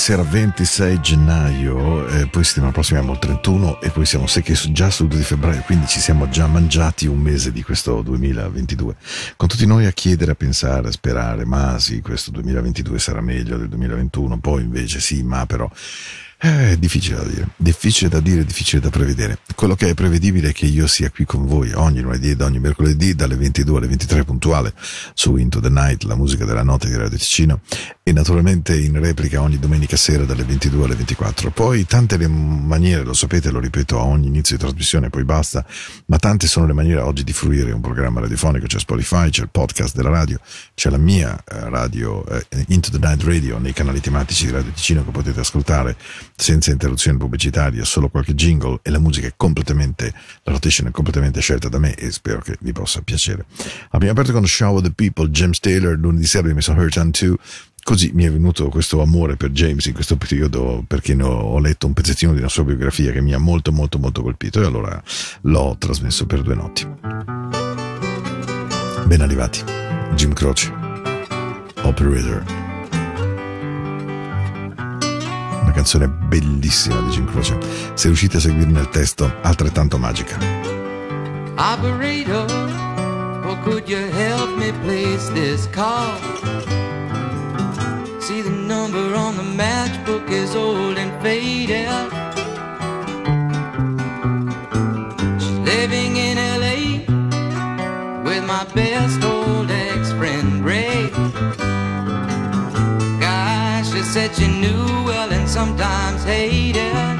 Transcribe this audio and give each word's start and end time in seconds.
sera 0.00 0.22
26 0.22 0.98
gennaio, 1.02 2.08
eh, 2.08 2.26
poi 2.28 2.42
settimana 2.42 2.72
prossima 2.72 3.00
siamo 3.00 3.12
al 3.12 3.18
31 3.18 3.82
e 3.82 3.90
poi 3.90 4.06
siamo 4.06 4.26
secchi 4.26 4.54
già 4.72 4.88
sul 4.88 5.08
2 5.08 5.18
di 5.18 5.24
febbraio, 5.24 5.60
quindi 5.66 5.86
ci 5.88 6.00
siamo 6.00 6.26
già 6.30 6.46
mangiati 6.46 7.06
un 7.06 7.18
mese 7.18 7.52
di 7.52 7.62
questo 7.62 8.00
2022. 8.00 8.96
Con 9.36 9.46
tutti 9.46 9.66
noi 9.66 9.84
a 9.84 9.92
chiedere, 9.92 10.30
a 10.30 10.34
pensare, 10.34 10.88
a 10.88 10.90
sperare, 10.90 11.44
ma 11.44 11.78
sì, 11.78 12.00
questo 12.00 12.30
2022 12.30 12.98
sarà 12.98 13.20
meglio 13.20 13.58
del 13.58 13.68
2021, 13.68 14.38
poi 14.38 14.62
invece 14.62 15.00
sì, 15.00 15.22
ma 15.22 15.44
però... 15.44 15.70
È 16.42 16.74
difficile 16.78 17.16
da 17.16 17.24
dire, 17.24 17.48
difficile 17.54 18.08
da 18.08 18.20
dire, 18.20 18.44
difficile 18.46 18.80
da 18.80 18.88
prevedere. 18.88 19.40
Quello 19.54 19.74
che 19.74 19.90
è 19.90 19.94
prevedibile 19.94 20.48
è 20.48 20.52
che 20.54 20.64
io 20.64 20.86
sia 20.86 21.10
qui 21.10 21.26
con 21.26 21.44
voi 21.44 21.70
ogni 21.74 22.00
lunedì 22.00 22.30
ed 22.30 22.40
ogni 22.40 22.58
mercoledì 22.58 23.14
dalle 23.14 23.36
22 23.36 23.76
alle 23.76 23.86
23 23.86 24.24
puntuale 24.24 24.72
su 25.12 25.36
Into 25.36 25.60
the 25.60 25.68
Night, 25.68 26.04
la 26.04 26.16
musica 26.16 26.46
della 26.46 26.62
notte 26.62 26.88
di 26.88 26.96
Radio 26.96 27.18
Ticino 27.18 27.60
e 28.10 28.12
naturalmente 28.12 28.76
in 28.76 28.98
replica 29.00 29.40
ogni 29.40 29.60
domenica 29.60 29.96
sera 29.96 30.24
dalle 30.24 30.42
22 30.42 30.84
alle 30.84 30.96
24. 30.96 31.50
Poi 31.52 31.86
tante 31.86 32.16
le 32.16 32.26
maniere, 32.26 33.04
lo 33.04 33.12
sapete, 33.12 33.52
lo 33.52 33.60
ripeto 33.60 34.00
a 34.00 34.02
ogni 34.02 34.26
inizio 34.26 34.56
di 34.56 34.62
trasmissione, 34.62 35.10
poi 35.10 35.22
basta, 35.22 35.64
ma 36.06 36.18
tante 36.18 36.48
sono 36.48 36.66
le 36.66 36.72
maniere 36.72 37.02
oggi 37.02 37.22
di 37.22 37.32
fruire 37.32 37.70
un 37.70 37.80
programma 37.80 38.18
radiofonico, 38.18 38.66
c'è 38.66 38.80
Spotify, 38.80 39.30
c'è 39.30 39.42
il 39.42 39.48
podcast 39.48 39.94
della 39.94 40.08
radio, 40.08 40.40
c'è 40.74 40.90
la 40.90 40.96
mia 40.96 41.36
eh, 41.36 41.68
radio 41.68 42.26
eh, 42.26 42.44
Into 42.68 42.90
the 42.90 42.98
Night 42.98 43.22
Radio 43.22 43.58
nei 43.58 43.72
canali 43.72 44.00
tematici 44.00 44.46
di 44.46 44.50
Radio 44.50 44.72
Ticino 44.72 45.04
che 45.04 45.12
potete 45.12 45.38
ascoltare 45.38 45.96
senza 46.34 46.72
interruzione 46.72 47.16
pubblicitaria, 47.16 47.84
solo 47.84 48.08
qualche 48.08 48.34
jingle 48.34 48.80
e 48.82 48.90
la 48.90 48.98
musica 48.98 49.28
è 49.28 49.34
completamente, 49.36 50.12
la 50.42 50.50
rotation 50.50 50.88
è 50.88 50.90
completamente 50.90 51.40
scelta 51.40 51.68
da 51.68 51.78
me 51.78 51.94
e 51.94 52.10
spero 52.10 52.40
che 52.40 52.56
vi 52.58 52.72
possa 52.72 53.02
piacere. 53.02 53.44
Abbiamo 53.90 54.14
aperto 54.14 54.32
con 54.32 54.44
Show 54.48 54.78
of 54.78 54.82
the 54.82 54.90
People, 54.90 55.30
James 55.30 55.60
Taylor, 55.60 55.96
lunedì 55.96 56.26
sera 56.26 56.40
abbiamo 56.40 56.56
messo 56.56 56.72
Hurt 56.72 56.96
on 56.96 57.10
2, 57.10 57.36
così 57.90 58.12
mi 58.14 58.22
è 58.22 58.30
venuto 58.30 58.68
questo 58.68 59.02
amore 59.02 59.34
per 59.34 59.50
James 59.50 59.84
in 59.86 59.94
questo 59.94 60.16
periodo 60.16 60.84
perché 60.86 61.12
ho 61.20 61.58
letto 61.58 61.88
un 61.88 61.92
pezzettino 61.92 62.32
di 62.32 62.38
una 62.38 62.48
sua 62.48 62.62
biografia 62.62 63.10
che 63.10 63.20
mi 63.20 63.34
ha 63.34 63.38
molto 63.38 63.72
molto 63.72 63.98
molto 63.98 64.22
colpito 64.22 64.62
e 64.62 64.64
allora 64.64 65.02
l'ho 65.40 65.74
trasmesso 65.76 66.24
per 66.24 66.42
due 66.42 66.54
notti. 66.54 66.86
Ben 69.06 69.20
arrivati, 69.20 69.64
Jim 70.14 70.32
Croce, 70.34 70.72
Operator. 71.82 72.44
Una 75.62 75.72
canzone 75.72 76.06
bellissima 76.08 77.00
di 77.00 77.10
Jim 77.10 77.26
Croce, 77.26 77.58
se 77.94 78.06
riuscite 78.06 78.36
a 78.36 78.40
seguirne 78.40 78.78
il 78.78 78.88
testo, 78.90 79.34
altrettanto 79.42 79.98
magica. 79.98 80.38
Operator, 81.56 82.48
oh 83.46 83.58
could 83.64 83.88
you 83.88 83.98
help 84.12 84.56
me 84.56 84.72
place 84.84 85.28
this 85.32 85.68
call? 85.70 86.70
see 88.30 88.42
the 88.42 88.50
number 88.50 89.14
on 89.16 89.36
the 89.36 89.48
matchbook 89.62 90.30
is 90.30 90.54
old 90.54 90.96
and 90.96 91.12
faded. 91.20 91.88
She's 95.42 95.58
living 95.72 96.12
in 96.26 96.36
LA 96.62 96.78
with 98.26 98.44
my 98.46 98.64
best 98.72 99.24
old 99.24 99.68
ex 99.70 100.12
friend 100.12 100.64
Ray. 100.64 101.10
Gosh, 103.24 103.90
she 103.92 104.02
said 104.14 104.30
she 104.36 104.46
knew 104.62 104.84
well 105.08 105.30
and 105.32 105.48
sometimes 105.48 106.22
hated. 106.22 107.19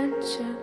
adventure. 0.00 0.56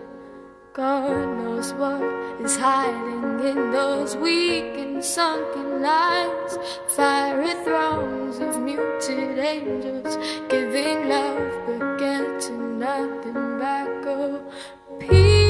God 0.72 1.26
knows 1.38 1.72
what 1.74 2.02
is 2.40 2.56
hiding 2.56 3.46
in 3.46 3.72
those 3.72 4.16
weak 4.16 4.76
and 4.76 5.04
sunken 5.04 5.82
lines. 5.82 6.58
Fiery 6.96 7.54
thrones 7.64 8.38
of 8.38 8.60
muted 8.60 9.38
angels 9.38 10.16
giving 10.48 11.08
love 11.08 11.52
but 11.66 11.98
getting 11.98 12.78
nothing 12.78 13.58
back. 13.58 13.88
Oh, 14.06 14.42
peace. 14.98 15.47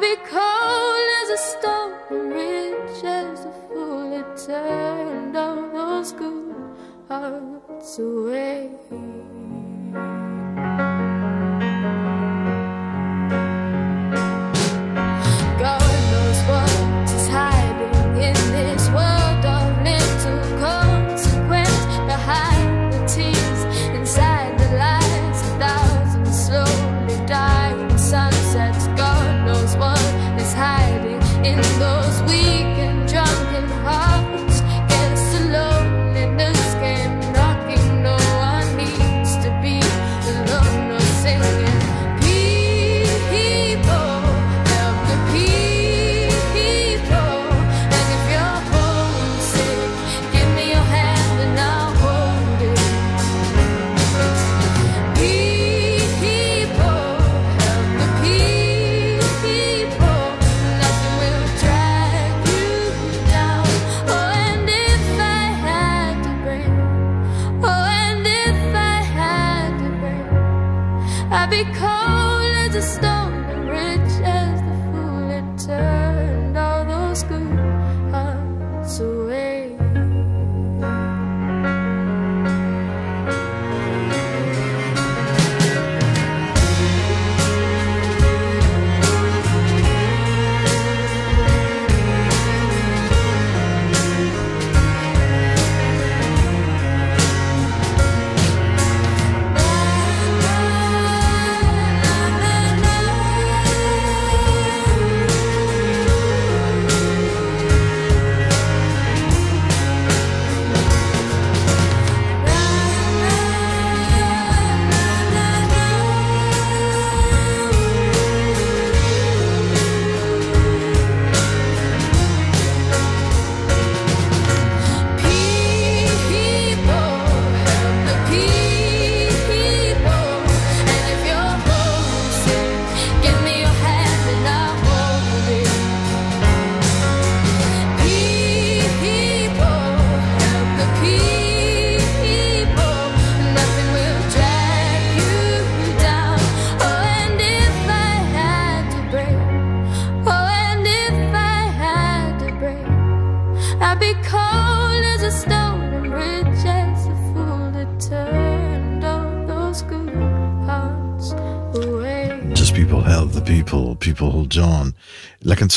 I'll 0.00 0.04
be 0.04 0.16
cold 0.30 1.08
as 1.22 1.30
a 1.30 1.36
stone, 1.58 2.30
rich 2.30 3.02
as 3.02 3.46
a 3.46 3.52
fool. 3.66 4.12
It 4.12 4.46
turned 4.46 5.36
all 5.36 5.72
those 5.72 6.12
good 6.12 6.54
hearts 7.08 7.98
away. 7.98 8.70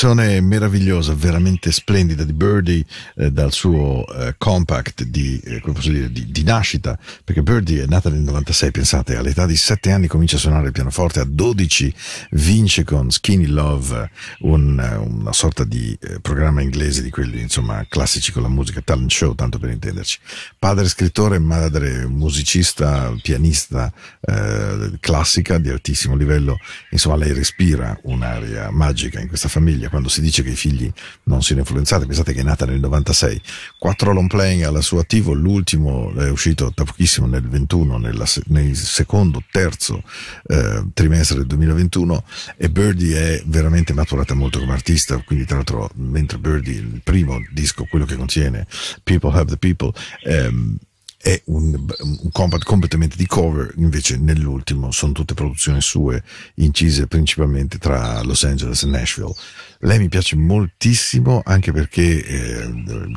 Canzone 0.02 0.40
meravigliosa, 0.40 1.14
veramente 1.14 1.70
splendida 1.70 2.24
di 2.24 2.32
Birdie 2.32 2.84
eh, 3.14 3.30
dal 3.30 3.52
suo 3.52 4.04
eh, 4.08 4.34
compact 4.36 5.04
di, 5.04 5.38
eh, 5.44 5.60
come 5.60 5.74
posso 5.74 5.92
dire, 5.92 6.10
di, 6.10 6.28
di 6.32 6.42
nascita, 6.42 6.98
perché 7.22 7.40
Birdie 7.40 7.84
è 7.84 7.86
nata 7.86 8.10
nel 8.10 8.22
96, 8.22 8.72
pensate, 8.72 9.14
all'età 9.14 9.46
di 9.46 9.54
7 9.54 9.92
anni 9.92 10.08
comincia 10.08 10.34
a 10.34 10.38
suonare 10.40 10.66
il 10.66 10.72
pianoforte, 10.72 11.20
a 11.20 11.24
12 11.24 11.94
vince 12.32 12.82
con 12.82 13.12
Skinny 13.12 13.46
Love 13.46 14.10
un, 14.40 15.06
una 15.06 15.32
sorta 15.32 15.62
di 15.62 15.96
eh, 16.00 16.18
programma 16.18 16.62
inglese 16.62 17.00
di 17.00 17.10
quelli 17.10 17.40
insomma 17.40 17.86
classici 17.88 18.32
con 18.32 18.42
la 18.42 18.48
musica, 18.48 18.80
talent 18.80 19.12
show, 19.12 19.36
tanto 19.36 19.60
per 19.60 19.70
intenderci. 19.70 20.18
Padre 20.58 20.88
scrittore, 20.88 21.38
madre 21.38 22.08
musicista, 22.08 23.14
pianista 23.22 23.92
eh, 24.20 24.94
classica 24.98 25.58
di 25.58 25.68
altissimo 25.68 26.16
livello, 26.16 26.58
insomma 26.90 27.14
lei 27.14 27.32
respira 27.32 27.96
un'aria 28.02 28.68
magica 28.72 29.20
in 29.20 29.28
questa 29.28 29.48
famiglia 29.48 29.90
quando 29.92 30.08
si 30.08 30.22
dice 30.22 30.42
che 30.42 30.48
i 30.48 30.56
figli 30.56 30.90
non 31.24 31.42
siano 31.42 31.60
influenzati, 31.60 32.06
pensate 32.06 32.32
che 32.32 32.40
è 32.40 32.42
nata 32.42 32.64
nel 32.64 32.80
96, 32.80 33.42
quattro 33.78 34.14
long 34.14 34.26
playing 34.26 34.62
alla 34.62 34.80
sua 34.80 35.02
attivo, 35.02 35.34
l'ultimo 35.34 36.14
è 36.14 36.30
uscito 36.30 36.72
da 36.74 36.84
pochissimo 36.84 37.26
nel 37.26 37.46
21, 37.46 37.98
nella 37.98 38.24
nel 38.46 38.74
secondo, 38.74 39.44
terzo 39.50 40.02
eh, 40.46 40.82
trimestre 40.94 41.36
del 41.36 41.46
2021 41.46 42.24
e 42.56 42.70
Birdie 42.70 43.36
è 43.36 43.42
veramente 43.44 43.92
maturata 43.92 44.32
molto 44.32 44.58
come 44.60 44.72
artista, 44.72 45.18
quindi 45.18 45.44
tra 45.44 45.56
l'altro 45.56 45.90
mentre 45.96 46.38
Birdie, 46.38 46.72
il 46.72 47.02
primo 47.04 47.38
disco, 47.52 47.84
quello 47.84 48.06
che 48.06 48.16
contiene 48.16 48.66
People 49.02 49.30
Have 49.30 49.50
the 49.50 49.58
People, 49.58 49.92
ehm, 50.24 50.78
è 51.22 51.40
un, 51.46 51.86
un 52.00 52.30
compact 52.32 52.64
completamente 52.64 53.16
di 53.16 53.26
cover, 53.26 53.72
invece 53.76 54.16
nell'ultimo 54.16 54.90
sono 54.90 55.12
tutte 55.12 55.34
produzioni 55.34 55.80
sue 55.80 56.20
incise 56.54 57.06
principalmente 57.06 57.78
tra 57.78 58.20
Los 58.24 58.42
Angeles 58.42 58.82
e 58.82 58.86
Nashville. 58.88 59.32
Lei 59.78 60.00
mi 60.00 60.08
piace 60.08 60.34
moltissimo 60.34 61.40
anche 61.44 61.70
perché 61.70 62.26
eh, 62.26 62.72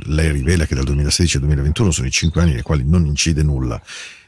lei 0.06 0.32
rivela 0.32 0.68
che 0.68 0.76
dal 0.76 0.84
2016 0.84 1.38
al 1.38 1.42
2021 1.44 1.92
sono 1.92 2.06
i 2.06 2.12
cinque 2.12 2.42
anni 2.42 2.54
nei 2.54 2.62
quali 2.62 2.84
non 2.86 3.08
incide 3.08 3.42
nulla. 3.42 3.82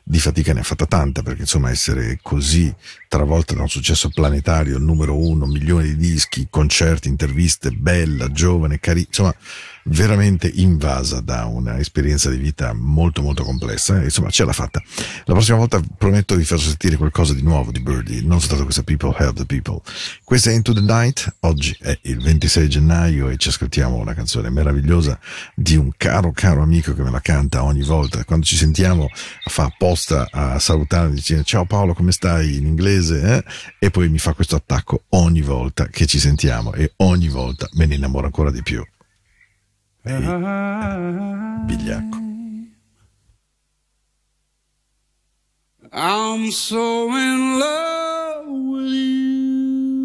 Di 0.10 0.20
fatica 0.20 0.54
ne 0.54 0.62
ha 0.62 0.64
fatta 0.64 0.86
tanta 0.86 1.22
perché 1.22 1.42
insomma 1.42 1.70
essere 1.70 2.18
così 2.22 2.74
travolta 3.08 3.54
da 3.54 3.62
un 3.62 3.68
successo 3.68 4.10
planetario, 4.10 4.80
numero 4.80 5.20
uno, 5.20 5.46
milioni 5.46 5.90
di 5.90 5.98
dischi, 5.98 6.48
concerti, 6.50 7.10
interviste, 7.10 7.72
bella, 7.72 8.32
giovane, 8.32 8.80
carina, 8.80 9.06
insomma 9.08 9.36
veramente 9.88 10.52
invasa 10.54 11.22
da 11.22 11.46
una 11.46 11.78
esperienza 11.80 12.30
di 12.30 12.38
vita 12.38 12.74
molto 12.74 13.22
molto 13.22 13.44
complessa 13.44 14.02
insomma 14.02 14.30
ce 14.30 14.46
l'ha 14.46 14.54
fatta. 14.54 14.82
La 15.26 15.34
prossima 15.34 15.58
volta 15.58 15.82
prometto 15.98 16.36
di 16.36 16.44
far 16.44 16.60
sentire 16.60 16.96
qualcosa 16.98 17.34
di 17.34 17.42
nuovo 17.42 17.72
di 17.72 17.82
Birdie, 17.82 18.22
non 18.22 18.40
soltanto 18.40 18.64
questa 18.64 18.84
People 18.84 19.16
Help 19.18 19.38
the 19.38 19.46
People. 19.46 19.82
Questa 20.24 20.50
è 20.50 20.54
Into 20.54 20.74
the 20.74 20.82
Night, 20.82 21.36
oggi 21.42 21.76
è 21.80 21.98
il 22.04 22.22
26 22.22 22.70
gennaio 22.70 23.30
e 23.30 23.38
ci 23.38 23.50
ascoltiamo 23.50 23.96
una 23.96 24.14
canzone 24.14 24.50
meravigliosa 24.50 25.20
di 25.56 25.76
un 25.76 25.92
caro 25.96 26.32
caro 26.32 26.62
amico 26.62 26.94
che 26.94 27.04
me 27.04 27.12
la 27.12 27.22
canta 27.22 27.64
ogni 27.64 27.84
volta. 27.84 28.24
Quando 28.24 28.46
ci 28.46 28.56
sentiamo 28.56 29.10
fa 29.46 29.66
apposta 29.66 30.28
a 30.32 30.60
salutare 30.60 31.12
dicendo 31.12 31.44
ciao 31.44 31.66
Paolo 31.66 31.94
come 31.94 32.12
stai 32.12 32.58
in 32.58 32.66
inglese 32.66 33.22
eh? 33.22 33.44
e 33.80 33.92
poi 33.92 34.10
mi 34.10 34.20
fa 34.20 34.34
questo 34.34 34.56
attacco 34.56 35.04
ogni 35.10 35.42
volta 35.42 35.88
che 35.88 36.06
ci 36.06 36.20
sentiamo 36.20 36.74
e 36.74 36.94
ogni 36.98 37.30
volta 37.30 37.68
me 37.74 37.86
ne 37.86 37.96
innamoro 37.96 38.26
ancora 38.26 38.52
di 38.52 38.62
più. 38.62 38.84
Ehi, 40.08 41.68
Bigliacco. 41.68 42.20
I'm 45.92 46.52
so 46.52 47.12
in 47.12 47.60
love 47.60 48.48
with 48.48 48.94
you. 48.94 49.98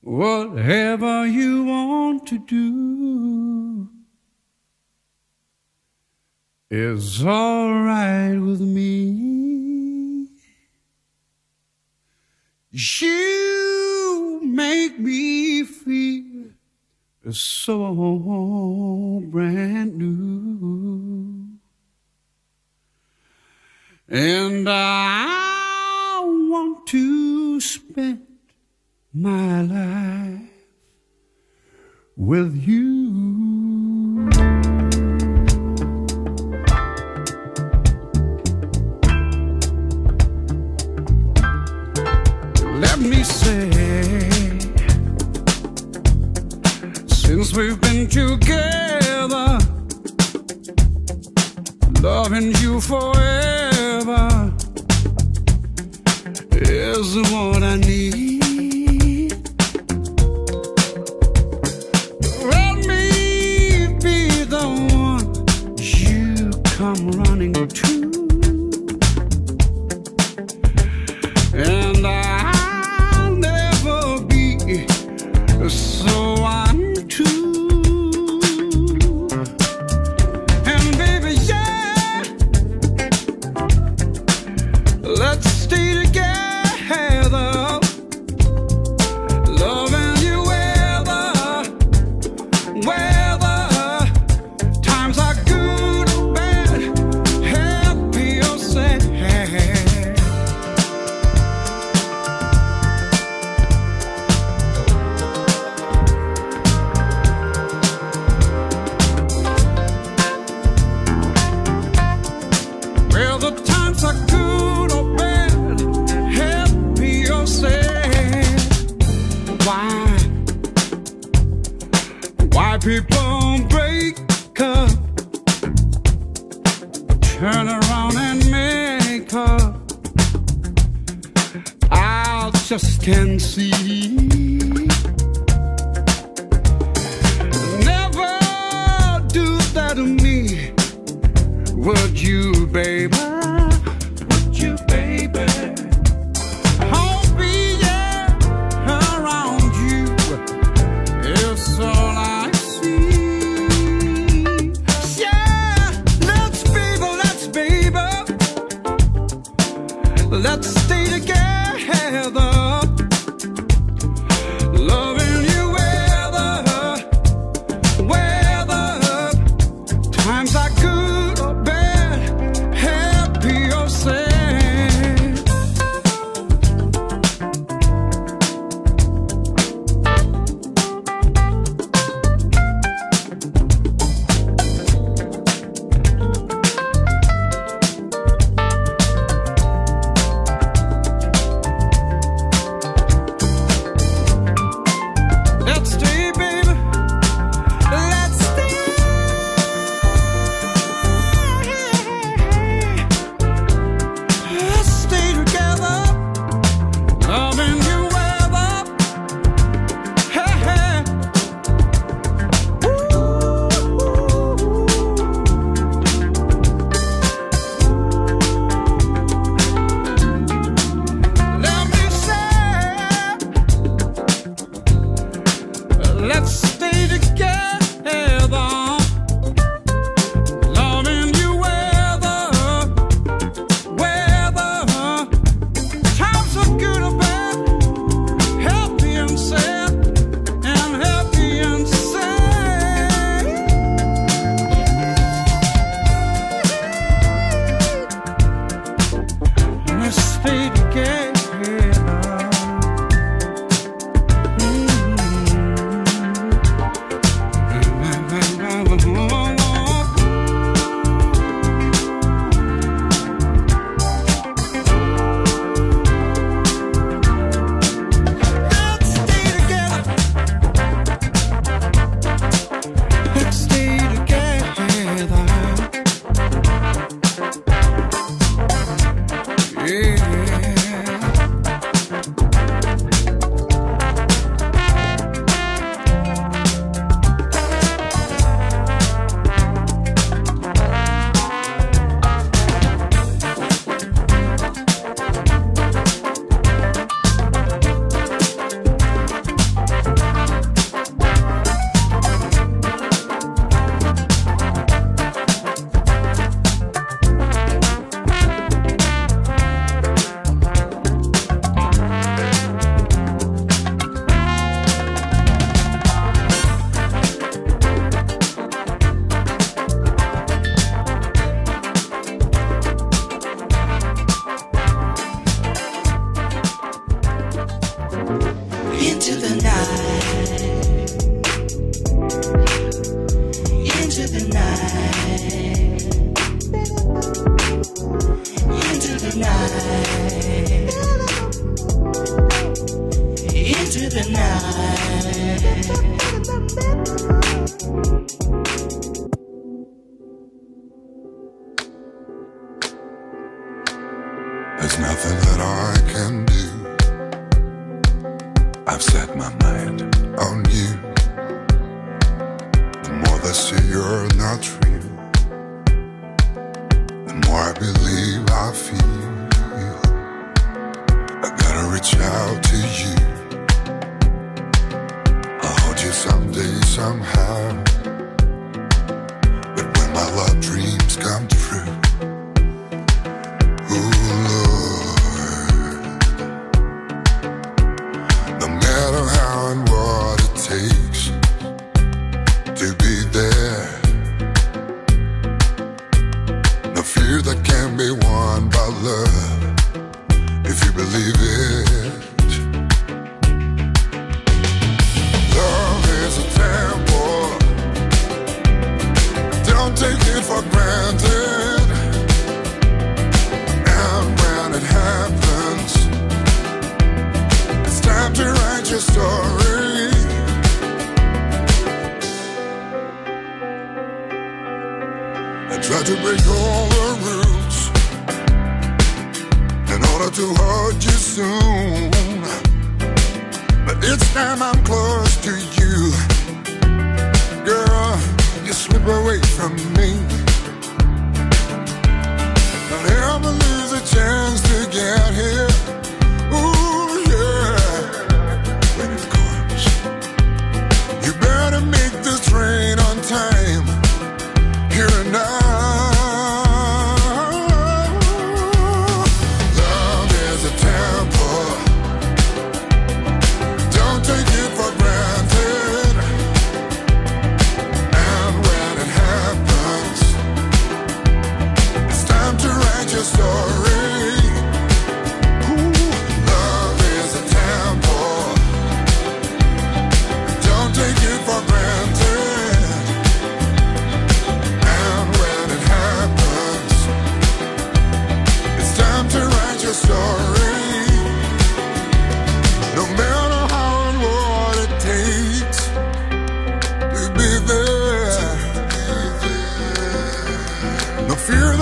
Whatever 0.00 1.26
you 1.26 1.64
want 1.64 2.26
to 2.26 2.38
do 2.38 3.88
is 6.68 7.24
all 7.24 7.72
right 7.84 8.36
with 8.38 8.60
me. 8.60 9.71
You 12.74 14.40
make 14.42 14.98
me 14.98 15.62
feel 15.62 16.52
so 17.30 19.20
brand 19.26 19.98
new. 19.98 21.48
And 24.08 24.66
I 24.70 26.22
want 26.24 26.86
to 26.86 27.60
spend 27.60 28.26
my 29.12 29.60
life 29.60 30.48
with 32.16 32.56
you. 32.66 34.51
let 42.82 42.98
me 42.98 43.22
say, 43.22 43.70
since 47.06 47.56
we've 47.56 47.80
been 47.80 48.08
together, 48.08 49.58
loving 52.00 52.50
you 52.62 52.80
forever 52.80 54.52
is 56.50 57.16
what 57.30 57.62
I 57.62 57.76
need. 57.76 58.41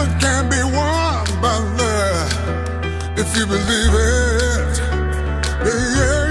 No 0.00 0.06
can 0.18 0.48
be 0.48 0.62
won 0.76 1.26
by 1.42 1.58
love 1.78 2.32
if 3.18 3.36
you 3.36 3.44
believe 3.44 3.94
it. 3.94 4.80
Yeah, 5.66 6.29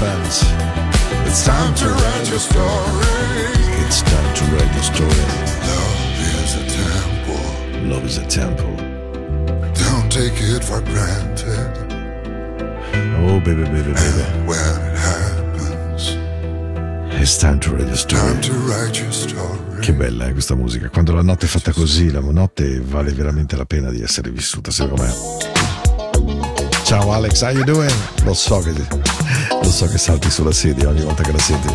happens, 0.00 0.42
it's 1.28 1.44
time 1.44 1.74
to 1.74 1.88
write 1.88 2.30
your 2.30 2.38
story. 2.38 3.04
It's 3.84 4.02
time 4.02 4.34
to 4.34 4.44
write 4.54 4.72
your 4.72 4.82
story. 4.82 5.24
Love 5.68 6.44
is 6.44 6.54
a 6.56 6.64
temple. 6.68 7.88
Love 7.88 8.04
is 8.04 8.18
a 8.18 8.26
Temple. 8.26 8.76
Don't 9.74 10.10
take 10.10 10.32
it 10.40 10.64
for 10.64 10.80
granted. 10.80 11.70
Oh, 13.22 13.40
baby, 13.40 13.64
baby, 13.64 13.92
baby. 13.92 14.24
When 14.46 14.58
it 14.58 14.96
happens, 14.96 16.16
It's 17.20 17.36
time 17.38 17.58
to 17.60 17.70
write 17.70 17.86
your 17.86 17.96
story. 17.96 18.20
time 18.22 18.40
to 18.42 18.52
write 18.66 19.00
your 19.00 19.12
story. 19.12 19.80
Che 19.80 19.92
bella 19.92 20.26
è 20.26 20.32
questa 20.32 20.54
musica. 20.54 20.88
Quando 20.88 21.12
la 21.14 21.22
notte 21.22 21.46
è 21.46 21.48
fatta 21.48 21.72
così, 21.72 22.10
la 22.10 22.20
notte 22.20 22.80
vale 22.80 23.12
veramente 23.12 23.56
la 23.56 23.64
pena 23.66 23.90
di 23.90 24.02
essere 24.02 24.30
vissuta, 24.30 24.70
secondo 24.70 25.02
me. 25.02 25.12
Ciao 26.84 27.12
Alex, 27.12 27.42
how 27.42 27.50
you 27.50 27.64
doing? 27.64 27.92
Lo 28.24 28.34
so 28.34 28.58
che, 28.60 28.72
lo 29.62 29.70
so 29.70 29.86
che 29.86 29.98
salti 29.98 30.30
sulla 30.30 30.52
sedia 30.52 30.88
ogni 30.88 31.02
volta 31.02 31.22
che 31.22 31.32
la 31.32 31.38
senti. 31.38 31.68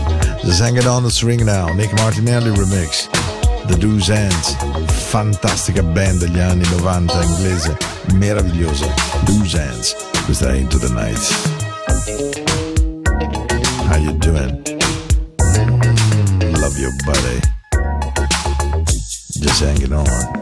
Just 0.43 0.61
hanging 0.61 0.85
on 0.85 1.03
the 1.03 1.09
string 1.09 1.41
now, 1.41 1.73
Nick 1.73 1.93
Martinelli 1.99 2.49
remix. 2.49 3.07
The 3.67 3.77
Do's 3.77 4.09
Hands, 4.09 4.55
fantastica 5.09 5.81
band 5.81 6.19
degli 6.19 6.39
anni 6.39 6.67
90 6.69 7.23
inglese, 7.23 7.77
meravigliosa. 8.13 8.85
Do's 9.21 9.53
Hands, 9.53 9.95
questa 10.25 10.49
è 10.49 10.55
Into 10.55 10.77
the 10.77 10.89
Night. 10.89 11.53
How 13.89 13.97
you 13.97 14.13
doing? 14.17 14.61
Mm, 15.41 16.59
love 16.59 16.77
your 16.77 16.93
body. 17.05 17.39
Just 19.39 19.63
hanging 19.63 19.93
on. 19.93 20.34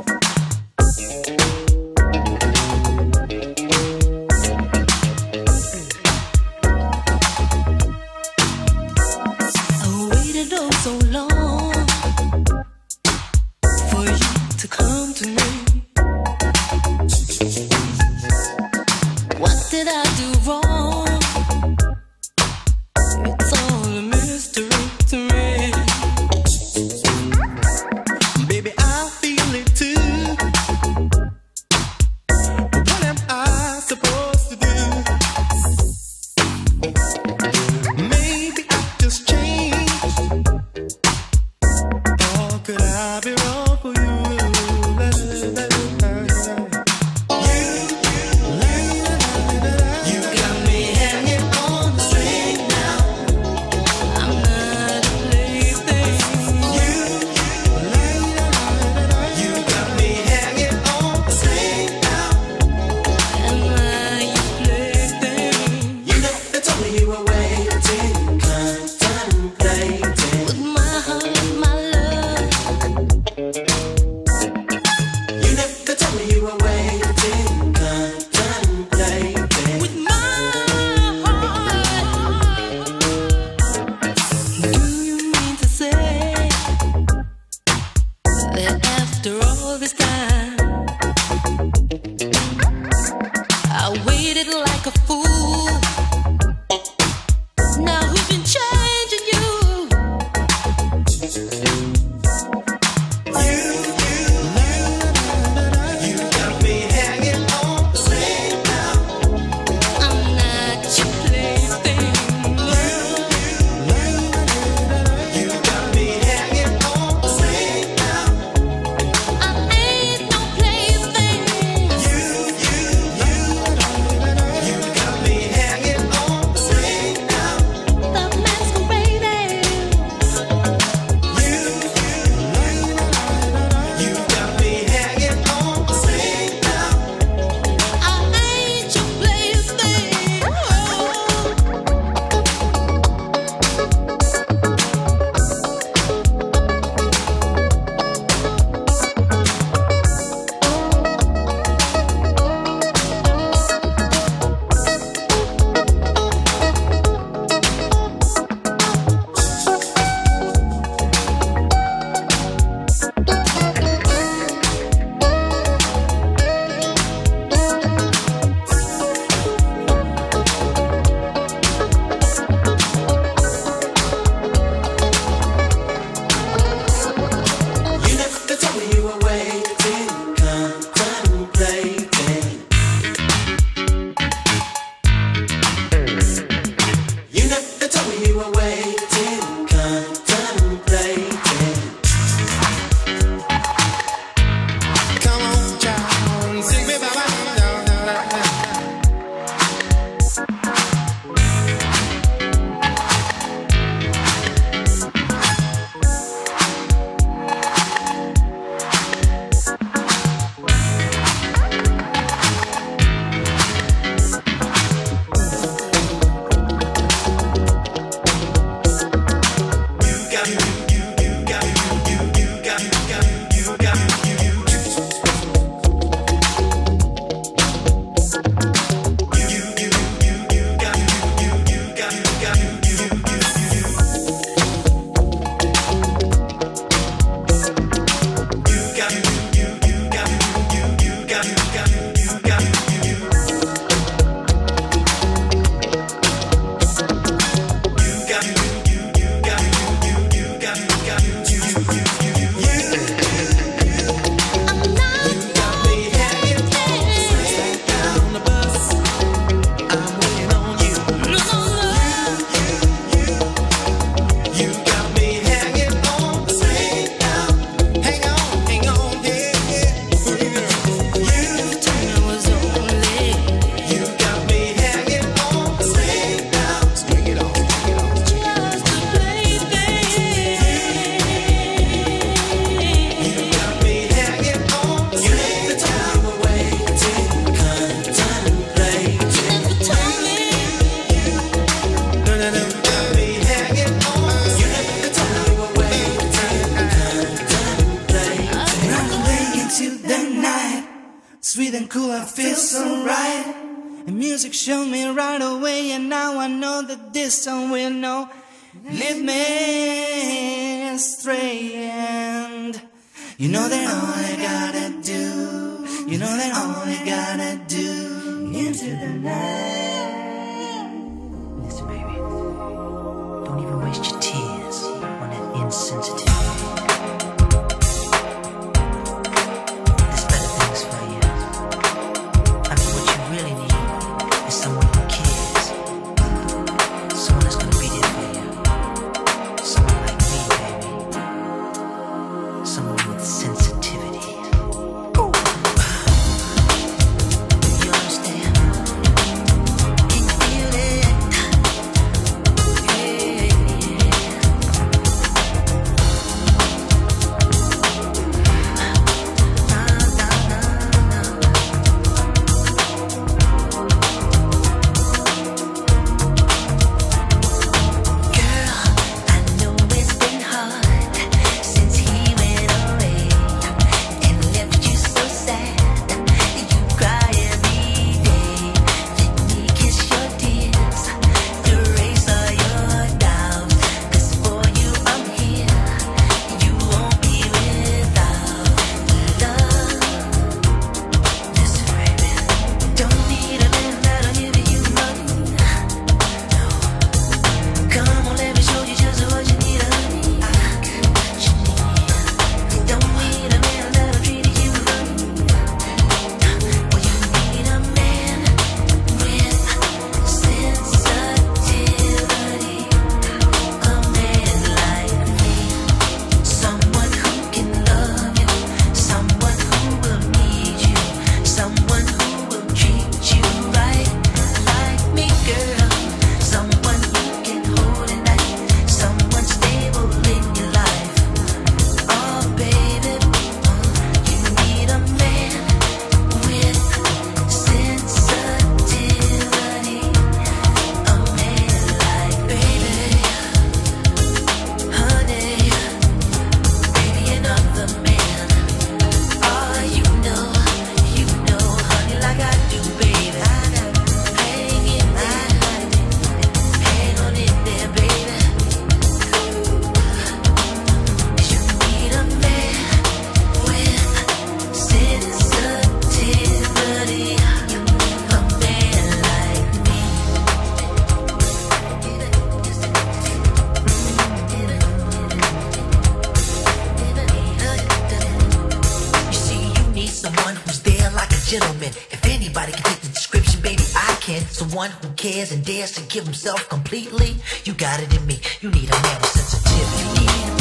The 484.64 484.78
one 484.78 484.92
who 484.92 485.10
cares 485.16 485.52
and 485.52 485.66
dares 485.66 485.92
to 485.96 486.02
give 486.04 486.24
himself 486.24 486.70
completely. 486.70 487.36
You 487.66 487.74
got 487.74 488.00
it 488.00 488.16
in 488.16 488.26
me. 488.26 488.40
You 488.62 488.72
need 488.72 488.90
a 488.90 488.94
man 488.94 489.18
of 489.18 489.26
sensitivity. 489.26 490.53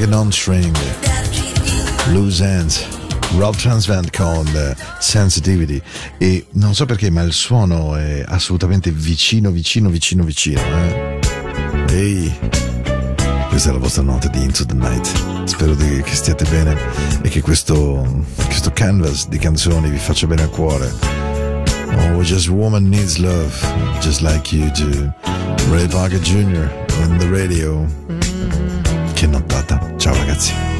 Hanging 0.00 0.14
on 0.14 0.32
String, 0.32 0.74
Loose 2.12 2.42
Ends, 2.42 2.86
Rob 3.36 3.54
Transvent 3.54 4.16
con 4.16 4.46
eh, 4.46 4.74
Sensitivity 4.98 5.78
e 6.16 6.46
non 6.52 6.74
so 6.74 6.86
perché 6.86 7.10
ma 7.10 7.20
il 7.20 7.34
suono 7.34 7.96
è 7.96 8.24
assolutamente 8.26 8.90
vicino, 8.92 9.50
vicino, 9.50 9.90
vicino, 9.90 10.24
vicino. 10.24 10.58
Eh? 10.58 11.18
Ehi, 11.90 12.34
questa 13.50 13.68
è 13.68 13.72
la 13.72 13.78
vostra 13.78 14.00
nota 14.00 14.28
di 14.28 14.42
Into 14.42 14.64
the 14.64 14.72
Night. 14.72 15.44
Spero 15.44 15.74
di, 15.74 16.00
che 16.00 16.14
stiate 16.14 16.46
bene 16.46 16.74
e 17.20 17.28
che 17.28 17.42
questo, 17.42 18.24
questo 18.46 18.70
canvas 18.72 19.28
di 19.28 19.36
canzoni 19.36 19.90
vi 19.90 19.98
faccia 19.98 20.26
bene 20.26 20.44
al 20.44 20.50
cuore. 20.50 20.90
Oh, 22.14 22.22
just 22.22 22.48
woman 22.48 22.88
needs 22.88 23.18
love, 23.18 23.52
just 24.00 24.22
like 24.22 24.56
you 24.56 24.70
do. 24.70 25.12
Ray 25.70 25.86
Parker 25.88 26.20
Jr. 26.20 26.70
on 27.02 27.18
the 27.18 27.28
radio. 27.28 27.86
Mm. 28.10 28.20
Che 29.12 29.26
nottata. 29.26 29.69
Ciao 30.00 30.14
ragazzi. 30.14 30.70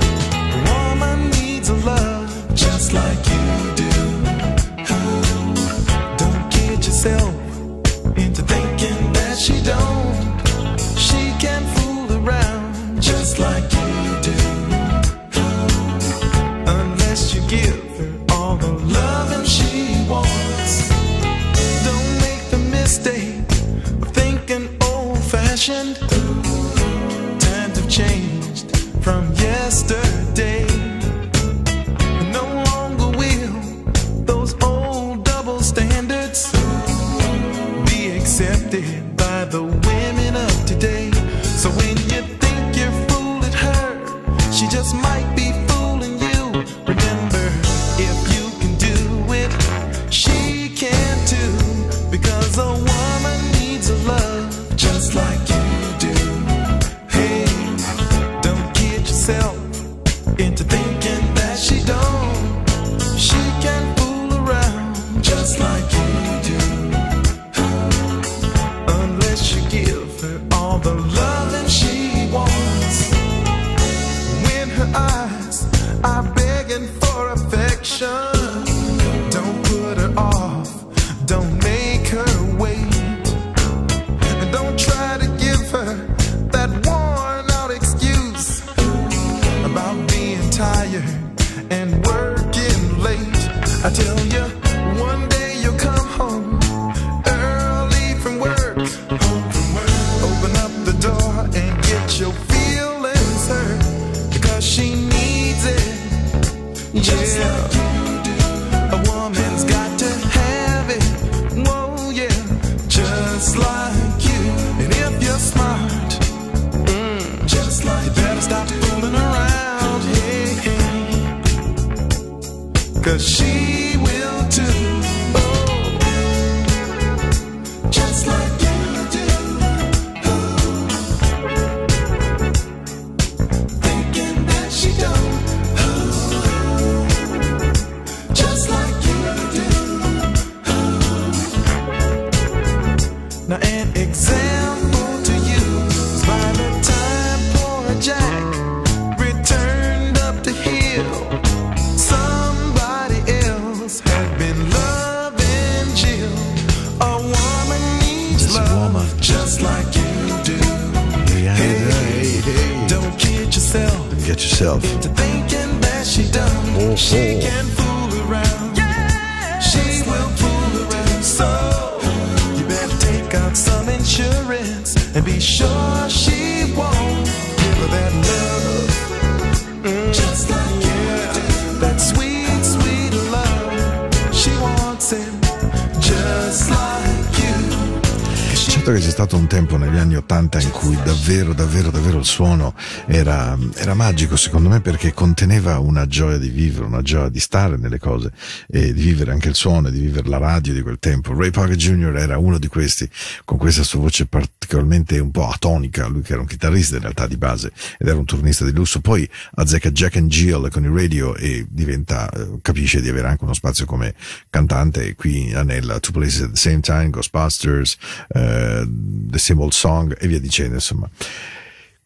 Davvero, 191.52 191.80
davvero, 191.80 191.90
davvero 191.90 192.18
il 192.18 192.24
suono 192.24 192.74
era, 193.06 193.56
era 193.76 193.94
magico 193.94 194.36
secondo 194.36 194.68
me 194.68 194.80
perché 194.80 195.12
conteneva 195.12 195.78
una 195.78 196.06
gioia 196.06 196.38
di 196.38 196.48
vivere, 196.48 196.84
una 196.84 197.02
gioia 197.02 197.28
di 197.28 197.40
stare 197.40 197.76
nelle 197.76 197.98
cose 197.98 198.32
e 198.68 198.92
di 198.92 199.02
vivere 199.02 199.32
anche 199.32 199.48
il 199.48 199.54
suono 199.54 199.88
e 199.88 199.90
di 199.92 200.00
vivere 200.00 200.28
la 200.28 200.38
radio 200.38 200.72
di 200.72 200.82
quel 200.82 200.98
tempo. 200.98 201.34
Ray 201.34 201.50
Parker 201.50 201.76
Jr. 201.76 202.16
era 202.16 202.38
uno 202.38 202.58
di 202.58 202.68
questi 202.68 203.08
con 203.44 203.58
questa 203.58 203.82
sua 203.82 204.00
voce 204.00 204.26
particolarmente 204.26 205.18
un 205.18 205.30
po' 205.30 205.48
atonica, 205.48 206.06
lui 206.06 206.22
che 206.22 206.32
era 206.32 206.40
un 206.40 206.46
chitarrista 206.46 206.96
in 206.96 207.02
realtà 207.02 207.26
di 207.26 207.36
base 207.36 207.72
ed 207.98 208.08
era 208.08 208.18
un 208.18 208.24
turnista 208.24 208.64
di 208.64 208.72
lusso, 208.72 209.00
poi 209.00 209.28
azzecca 209.54 209.90
Jack 209.90 210.16
and 210.16 210.28
Jill 210.28 210.70
con 210.70 210.84
il 210.84 210.90
radio 210.90 211.34
e 211.36 211.66
diventa, 211.68 212.28
eh, 212.30 212.58
capisce 212.62 213.00
di 213.00 213.08
avere 213.08 213.28
anche 213.28 213.44
uno 213.44 213.54
spazio 213.54 213.86
come 213.86 214.14
cantante 214.48 215.14
qui 215.14 215.52
nella 215.64 215.98
Two 216.00 216.12
Places 216.12 216.42
at 216.42 216.50
the 216.50 216.56
Same 216.56 216.80
Time, 216.80 217.10
Ghostbusters, 217.10 217.96
eh, 218.28 218.86
The 218.86 219.38
Same 219.38 219.62
Old 219.62 219.72
Song 219.72 220.16
e 220.18 220.26
via 220.26 220.40
dicendo 220.40 220.74
insomma. 220.74 221.08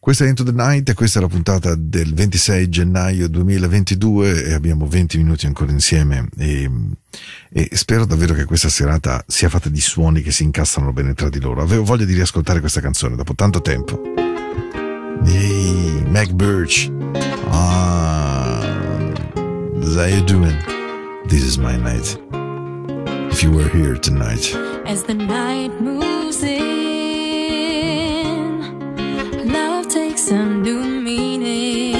Questa 0.05 0.23
è 0.23 0.27
Into 0.27 0.43
the 0.43 0.51
Night 0.51 0.87
e 0.87 0.93
questa 0.93 1.17
è 1.17 1.21
la 1.23 1.27
puntata 1.27 1.73
del 1.73 2.13
26 2.13 2.69
gennaio 2.69 3.27
2022 3.27 4.43
e 4.43 4.53
abbiamo 4.53 4.85
20 4.85 5.17
minuti 5.17 5.47
ancora 5.47 5.71
insieme 5.71 6.29
e, 6.37 6.69
e 7.49 7.69
spero 7.71 8.05
davvero 8.05 8.35
che 8.35 8.45
questa 8.45 8.69
serata 8.69 9.23
sia 9.25 9.49
fatta 9.49 9.67
di 9.67 9.81
suoni 9.81 10.21
che 10.21 10.29
si 10.29 10.43
incastrano 10.43 10.93
bene 10.93 11.15
tra 11.15 11.27
di 11.29 11.39
loro. 11.39 11.63
Avevo 11.63 11.83
voglia 11.85 12.05
di 12.05 12.13
riascoltare 12.13 12.59
questa 12.59 12.81
canzone 12.81 13.15
dopo 13.15 13.33
tanto 13.33 13.61
tempo. 13.61 13.99
Ehi, 15.25 16.03
Mac 16.07 16.31
Birch. 16.33 16.87
Ah, 17.49 18.61
how 19.81 20.05
you 20.05 20.23
doing? 20.25 20.55
This 21.25 21.41
is 21.41 21.57
my 21.57 21.75
night. 21.77 22.21
If 23.31 23.41
you 23.41 23.51
were 23.51 23.67
here 23.69 23.97
tonight. 23.97 24.55
As 24.85 25.01
the 25.01 25.15
night 25.15 25.71
moves 25.81 26.43
in, 26.43 26.74
a 30.31 30.45
new 30.45 30.83
meaning. 31.01 31.95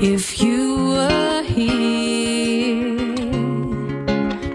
If 0.00 0.40
you 0.42 0.88
were 0.88 1.42
here, 1.42 2.98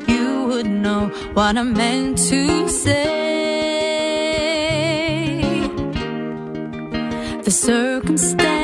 you 0.07 0.45
would 0.47 0.67
know 0.67 1.07
what 1.33 1.57
I 1.57 1.63
meant 1.63 2.17
to 2.29 2.67
say. 2.67 3.05
The 7.43 7.51
circumstance 7.51 8.58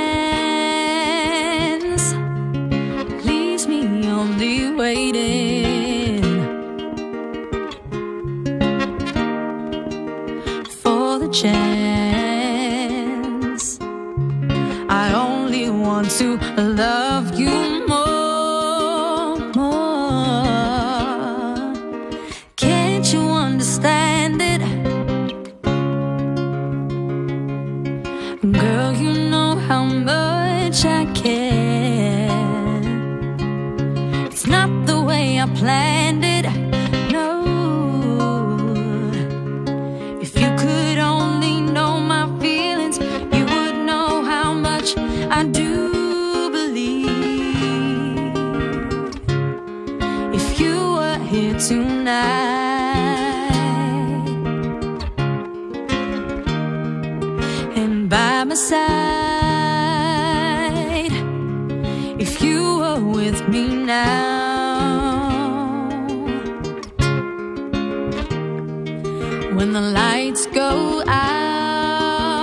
chance. 11.41 11.67
I 14.89 15.11
only 15.13 15.69
want 15.69 16.09
to 16.11 16.37
love 16.57 17.37
you 17.37 17.85
more, 17.87 19.35
more. 19.53 20.45
Can't 22.55 23.05
you 23.13 23.23
understand 23.47 24.41
it? 24.53 24.61
Girl, 28.59 28.93
you 28.93 29.13
know 29.29 29.55
how 29.67 29.83
much 29.83 30.85
I 30.85 31.03
care. 31.13 32.29
It's 34.27 34.47
not 34.47 34.69
the 34.85 35.01
way 35.01 35.41
I 35.41 35.47
planned 35.47 36.23
it. 36.23 36.34
night. 52.05 53.49
And 57.75 58.09
by 58.09 58.43
my 58.43 58.55
side, 58.55 58.75
if 62.19 62.41
you 62.43 62.77
were 62.79 63.01
with 63.17 63.47
me 63.49 63.63
now, 63.75 64.35
when 69.57 69.73
the 69.73 69.81
lights 69.81 70.45
go 70.61 71.01
out, 71.07 72.39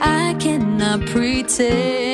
I 0.00 0.36
cannot 0.38 1.06
pretend. 1.06 2.07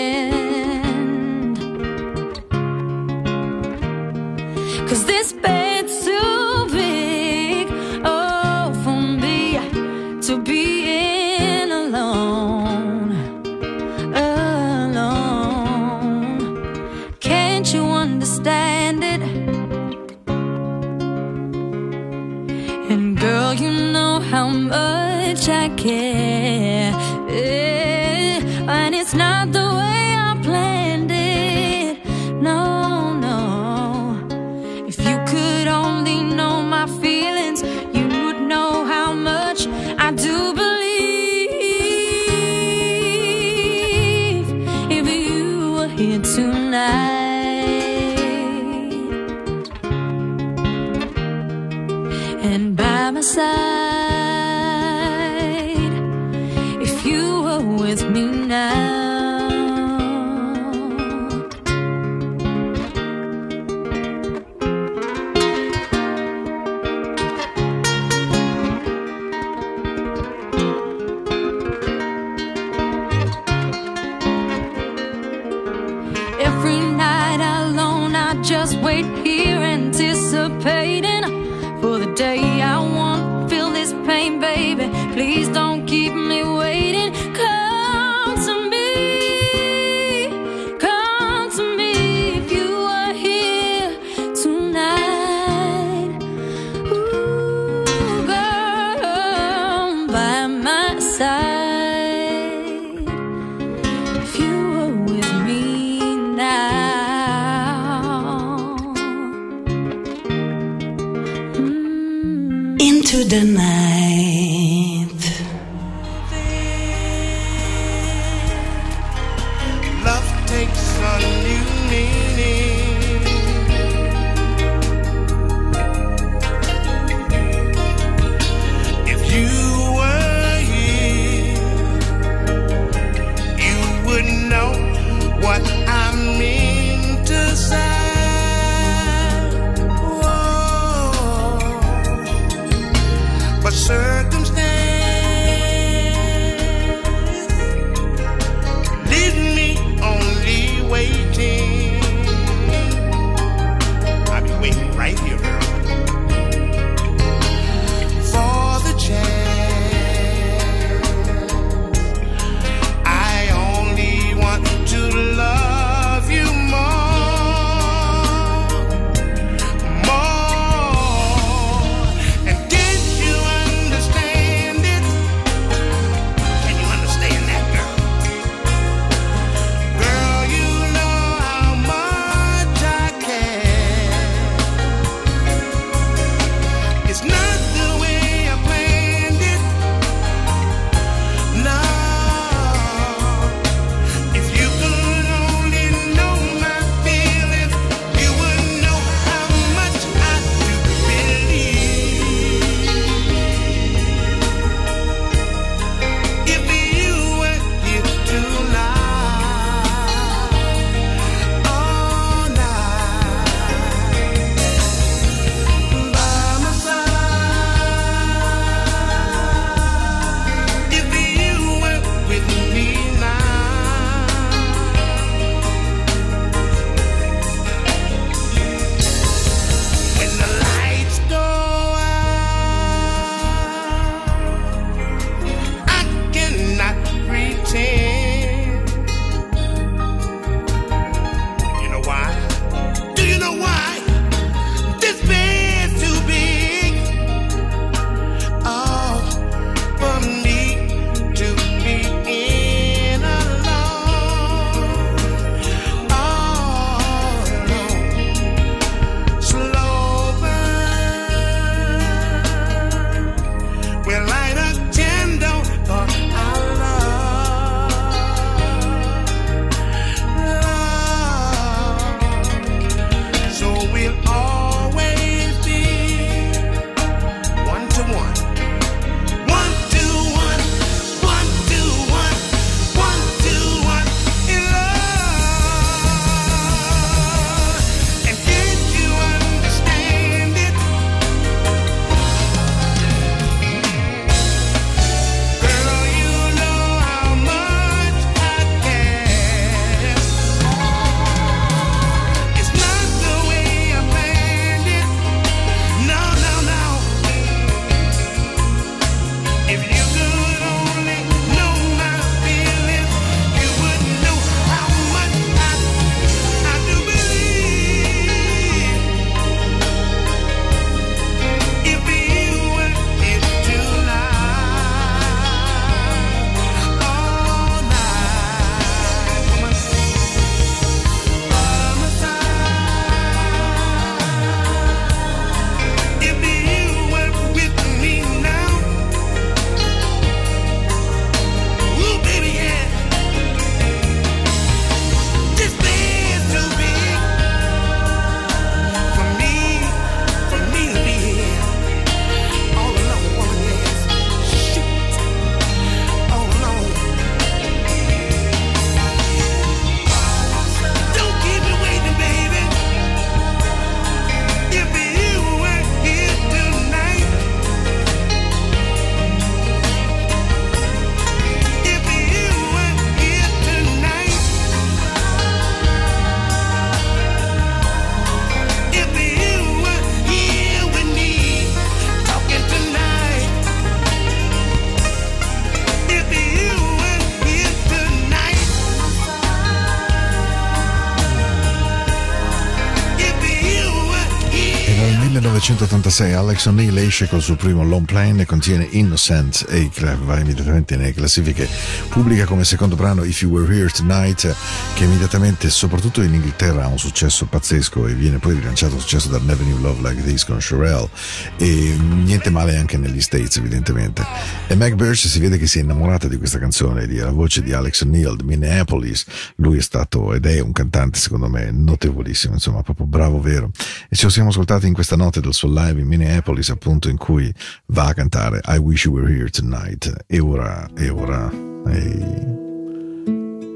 1986 396.15 396.33
Alex 396.33 396.67
O'Neill 396.67 396.97
esce 396.99 397.27
col 397.27 397.43
suo 397.43 397.57
primo 397.57 397.83
long 397.83 398.07
plane 398.07 398.43
e 398.43 398.47
contiene 398.47 398.87
Innocent 398.93 399.67
e 399.69 399.91
va 400.25 400.39
immediatamente 400.39 400.97
nelle 400.97 401.13
classifiche. 401.13 401.69
Pubblica 402.09 402.45
come 402.45 402.63
secondo 402.63 402.95
brano 402.95 403.25
If 403.25 403.43
You 403.43 403.51
Were 403.51 403.75
Here 403.75 403.89
Tonight 403.89 404.55
che 404.95 405.05
immediatamente, 405.05 405.69
soprattutto 405.71 406.23
in 406.23 406.33
Inghilterra, 406.33 406.85
ha 406.85 406.87
un 406.87 406.99
successo 406.99 407.47
pazzesco 407.47 408.07
e 408.07 408.15
viene 408.15 408.39
poi 408.39 408.55
rilanciato 408.55 408.97
successo 409.01 409.29
da 409.29 409.39
Never 409.39 409.65
Knew 409.65 409.81
Love 409.81 410.09
Like 410.09 410.23
This 410.23 410.45
con 410.45 410.61
Sherelle 410.61 411.09
e 411.57 411.97
niente 411.99 412.51
male 412.51 412.77
anche 412.77 412.97
negli 412.97 413.21
States 413.21 413.57
evidentemente. 413.57 414.25
E 414.69 414.77
Meg 414.77 414.95
Birch 414.95 415.27
si 415.27 415.41
vede 415.41 415.59
che 415.59 415.67
si 415.67 415.81
è 415.81 415.83
innamorata 415.83 416.29
di 416.29 416.37
questa 416.37 416.61
canzone, 416.61 417.09
di 417.09 417.17
la 417.17 417.33
voce 417.33 417.61
di 417.61 417.73
Alex 417.73 418.03
O'Neill 418.03 418.37
di 418.37 418.45
Minneapolis. 418.45 419.25
Lui 419.57 419.79
è 419.79 419.83
stato 419.83 420.33
ed 420.33 420.47
è 420.47 420.61
un 420.61 420.71
cantante 420.71 421.19
secondo 421.19 421.49
me 421.49 421.73
notevolissimo, 421.73 422.55
insomma 422.55 422.83
proprio 422.83 423.07
bravo 423.07 423.41
vero. 423.41 423.71
E 424.09 424.17
lo 424.23 424.29
siamo 424.29 424.51
ascoltati 424.51 424.87
in 424.87 424.93
questa 424.93 425.17
notte 425.17 425.41
del 425.41 425.53
suo 425.53 425.69
live 425.69 426.03
in 426.05 426.09
Minneapolis 426.09 426.71
appunto 426.71 427.09
in 427.09 427.17
cui 427.17 427.53
va 427.87 428.09
a 428.09 428.15
cantare 428.15 428.61
I 428.67 428.77
Wish 428.77 429.05
You 429.05 429.15
Were 429.15 429.33
Here 429.33 429.51
Tonight 429.51 430.25
e 430.27 430.39
ora, 430.39 430.89
e 430.97 431.09
ora, 431.09 431.51
e... 431.89 432.63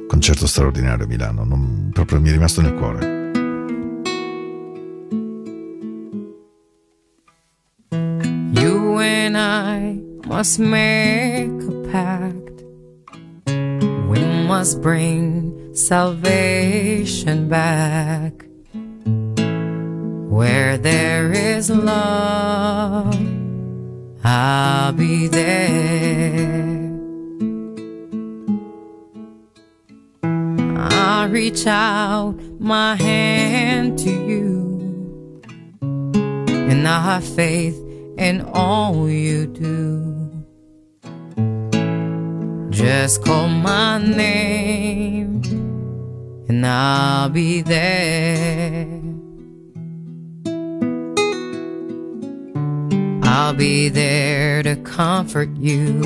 concerto 0.06 0.46
straordinario 0.46 1.04
a 1.04 1.08
Milano, 1.08 1.44
non, 1.44 1.90
proprio 1.92 2.20
mi 2.20 2.28
è 2.28 2.32
rimasto 2.32 2.60
nel 2.60 2.74
cuore. 2.74 3.16
You 8.52 8.98
and 8.98 9.36
I 9.36 10.00
must 10.26 10.58
make 10.58 11.62
a 11.62 11.72
pact. 11.90 12.64
We 14.08 14.20
must 14.46 14.80
bring 14.80 15.74
salvation 15.74 17.48
back. 17.48 18.47
Where 20.38 20.78
there 20.78 21.32
is 21.32 21.68
love, 21.68 23.12
I'll 24.22 24.92
be 24.92 25.26
there. 25.26 26.92
I'll 30.22 31.28
reach 31.28 31.66
out 31.66 32.36
my 32.60 32.94
hand 32.94 33.98
to 33.98 34.10
you 34.10 35.42
and 36.70 36.86
I 36.86 37.00
have 37.02 37.24
faith 37.24 37.76
in 38.16 38.42
all 38.54 39.10
you 39.10 39.48
do. 39.48 40.30
Just 42.70 43.24
call 43.24 43.48
my 43.48 43.98
name 43.98 45.42
and 46.48 46.64
I'll 46.64 47.28
be 47.28 47.60
there. 47.60 48.97
I'll 53.40 53.54
be 53.54 53.88
there 53.88 54.64
to 54.64 54.74
comfort 54.74 55.50
you, 55.56 56.02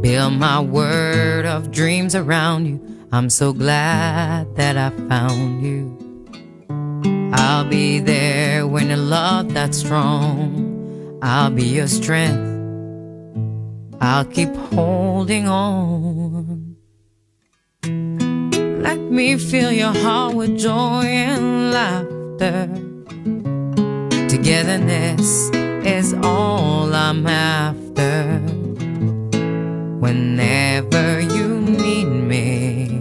build 0.00 0.34
my 0.34 0.60
word 0.60 1.44
of 1.44 1.72
dreams 1.72 2.14
around 2.14 2.66
you. 2.66 3.06
I'm 3.10 3.28
so 3.28 3.52
glad 3.52 4.54
that 4.54 4.76
I 4.76 4.90
found 5.08 5.62
you. 5.62 5.98
I'll 7.34 7.64
be 7.64 7.98
there 7.98 8.68
when 8.68 8.92
a 8.92 8.96
love 8.96 9.52
that's 9.52 9.78
strong. 9.78 11.18
I'll 11.22 11.50
be 11.50 11.64
your 11.64 11.88
strength. 11.88 12.46
I'll 14.00 14.24
keep 14.24 14.54
holding 14.54 15.48
on. 15.48 16.76
Let 17.82 19.00
me 19.00 19.36
fill 19.38 19.72
your 19.72 19.92
heart 19.92 20.36
with 20.36 20.56
joy 20.56 21.02
and 21.02 21.72
laughter. 21.72 22.68
Togetherness 24.28 25.50
is 25.98 26.14
all 26.22 26.94
I'm 26.94 27.26
after. 27.26 28.38
Whenever 29.98 31.20
you 31.20 31.48
need 31.60 32.04
me, 32.04 33.00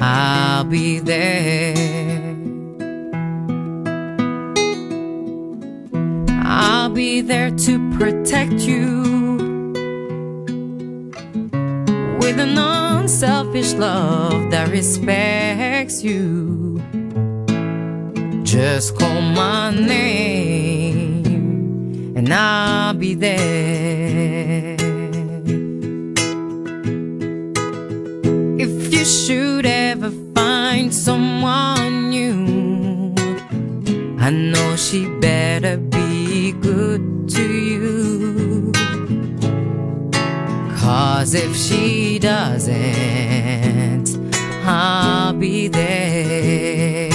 I'll 0.00 0.62
be 0.62 1.00
there. 1.00 2.36
I'll 6.44 6.90
be 6.90 7.22
there 7.22 7.50
to 7.66 7.72
protect 7.98 8.60
you 8.70 8.84
with 12.20 12.38
an 12.38 12.56
unselfish 12.56 13.72
love 13.72 14.52
that 14.52 14.68
respects 14.68 16.04
you. 16.04 16.80
Just 18.44 18.96
call 18.96 19.20
my 19.20 19.72
name 19.72 20.63
and 22.24 22.32
I'll 22.32 22.94
be 22.94 23.14
there. 23.14 24.76
If 28.58 28.94
you 28.94 29.04
should 29.04 29.66
ever 29.66 30.10
find 30.34 30.94
someone 30.94 32.08
new, 32.08 33.14
I 34.18 34.30
know 34.30 34.74
she 34.76 35.06
better 35.20 35.76
be 35.76 36.52
good 36.52 37.28
to 37.28 37.42
you. 37.42 38.72
Cause 40.78 41.34
if 41.34 41.54
she 41.54 42.18
doesn't, 42.18 44.08
I'll 44.64 45.34
be 45.34 45.68
there. 45.68 47.13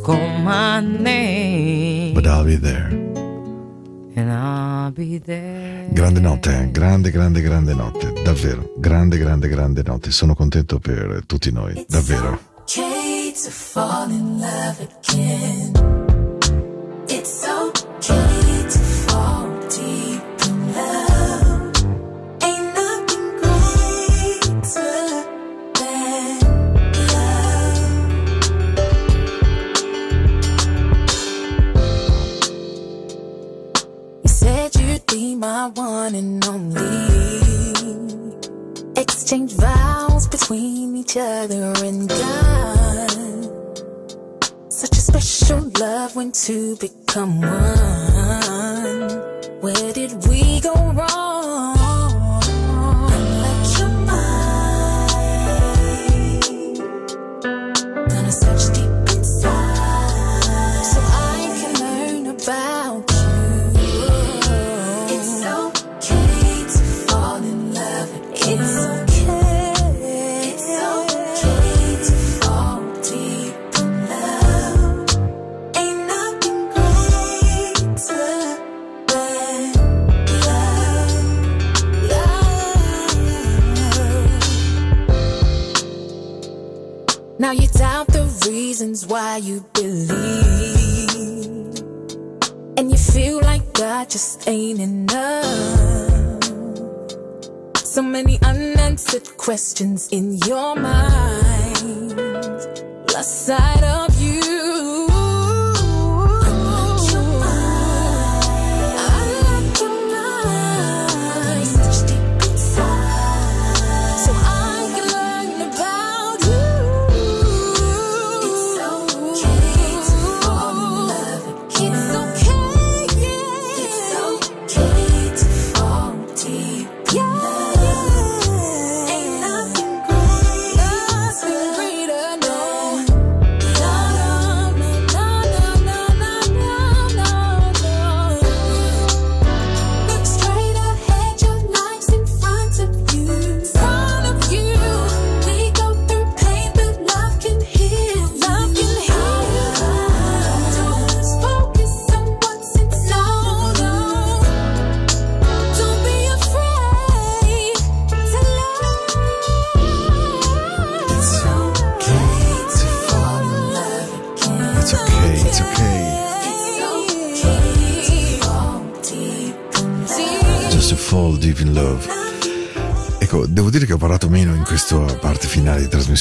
Call 0.00 0.28
my 0.42 0.80
name 0.80 2.14
But 2.14 2.26
I'll 2.26 2.44
be 2.44 2.56
there. 2.56 2.88
and 4.14 4.30
I'll 4.30 4.90
be 4.92 5.18
there. 5.18 5.88
Grande 5.92 6.20
notte, 6.20 6.50
eh? 6.50 6.70
grande, 6.70 7.10
grande, 7.10 7.40
grande 7.40 7.74
notte, 7.74 8.12
davvero, 8.22 8.72
grande, 8.78 9.16
grande, 9.18 9.48
grande 9.48 9.82
notte. 9.84 10.10
Sono 10.10 10.34
contento 10.34 10.78
per 10.78 11.22
tutti 11.26 11.50
noi, 11.50 11.84
davvero. 11.88 12.38
okay 12.60 13.32
to 13.32 13.50
fall 13.50 14.10
in 14.10 14.38
love 14.38 14.88
again. 15.08 16.01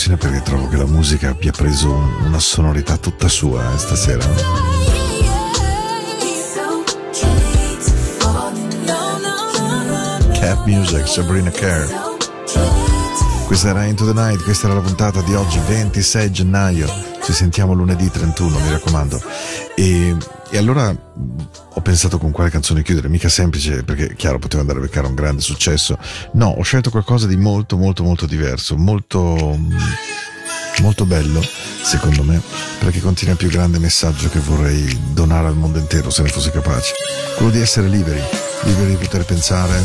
Trasmissione 0.02 0.18
perché 0.18 0.42
trovo 0.42 0.68
che 0.68 0.78
la 0.78 0.86
musica 0.88 1.30
abbia 1.30 1.52
preso 1.52 1.92
un- 1.92 2.26
una 2.26 2.40
sonorità 2.40 2.98
tutta 2.98 3.28
sua 3.28 3.74
eh, 3.74 3.78
stasera. 3.78 4.26
Cat 10.40 10.66
Music, 10.66 11.08
Sabrina 11.08 11.50
Kerr. 11.52 11.88
Questa 13.46 13.70
era 13.70 13.86
Into 13.86 14.06
the 14.06 14.14
Night, 14.14 14.42
questa 14.44 14.68
era 14.68 14.76
la 14.76 14.82
puntata 14.82 15.22
di 15.22 15.36
oggi, 15.36 15.60
26 15.68 16.32
gennaio. 16.32 16.88
Ci 17.24 17.34
sentiamo 17.34 17.74
lunedì 17.74 18.10
31, 18.10 18.58
mi 18.60 18.70
raccomando. 18.72 19.22
E, 19.76 20.16
e 20.50 20.58
allora 20.58 20.94
pensato 21.92 22.20
con 22.20 22.32
quale 22.32 22.50
canzone 22.50 22.84
chiudere, 22.84 23.10
mica 23.10 23.28
semplice, 23.28 23.84
perché 23.84 24.16
chiaro 24.16 24.40
potevo 24.40 24.62
andare 24.62 24.80
a 24.80 24.82
beccare 24.82 25.08
un 25.08 25.14
grande 25.14 25.42
successo. 25.42 25.98
No, 26.36 26.48
ho 26.48 26.62
scelto 26.62 26.90
qualcosa 26.90 27.28
di 27.28 27.36
molto, 27.36 27.76
molto, 27.76 28.02
molto 28.02 28.26
diverso, 28.26 28.78
molto, 28.78 29.20
mh, 29.36 29.76
molto 30.80 31.06
bello, 31.06 31.42
secondo 31.84 32.24
me, 32.24 32.42
perché 32.80 33.02
contiene 33.02 33.34
il 33.34 33.38
più 33.38 33.50
grande 33.50 33.78
messaggio 33.78 34.30
che 34.30 34.40
vorrei 34.40 34.98
donare 35.12 35.48
al 35.48 35.58
mondo 35.58 35.80
intero, 35.80 36.10
se 36.10 36.22
ne 36.22 36.30
fosse 36.30 36.50
capace. 36.52 36.94
Quello 37.36 37.52
di 37.52 37.60
essere 37.60 37.90
liberi, 37.90 38.22
liberi 38.64 38.92
di 38.92 38.96
poter 38.96 39.26
pensare, 39.26 39.78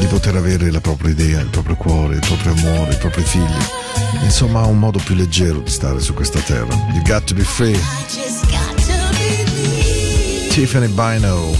di 0.00 0.06
poter 0.06 0.34
avere 0.34 0.68
la 0.72 0.80
propria 0.80 1.12
idea, 1.12 1.38
il 1.38 1.50
proprio 1.50 1.76
cuore, 1.76 2.16
il 2.16 2.26
proprio 2.26 2.50
amore, 2.54 2.94
i 2.94 2.98
propri 2.98 3.22
figli. 3.22 4.24
Insomma, 4.24 4.64
un 4.64 4.80
modo 4.80 4.98
più 4.98 5.14
leggero 5.14 5.60
di 5.60 5.70
stare 5.70 6.00
su 6.00 6.12
questa 6.12 6.40
terra. 6.40 6.74
You 6.92 7.02
got 7.02 7.22
to 7.22 7.34
be 7.34 7.44
free. 7.44 8.57
Tiffany 10.58 10.88
Bino. 10.88 11.52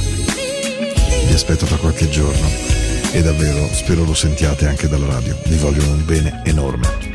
Vi 1.29 1.33
aspetto 1.33 1.67
tra 1.67 1.77
qualche 1.77 2.09
giorno. 2.09 2.49
E 3.13 3.23
davvero 3.23 3.69
spero 3.73 4.03
lo 4.03 4.13
sentiate 4.13 4.67
anche 4.67 4.89
dalla 4.89 5.07
radio. 5.07 5.37
Vi 5.45 5.57
voglio 5.59 5.85
un 5.85 6.05
bene 6.05 6.43
enorme. 6.45 7.08